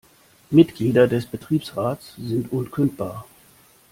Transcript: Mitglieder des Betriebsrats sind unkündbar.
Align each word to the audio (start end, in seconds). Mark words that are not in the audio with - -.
Mitglieder 0.49 1.07
des 1.07 1.27
Betriebsrats 1.27 2.15
sind 2.17 2.51
unkündbar. 2.51 3.27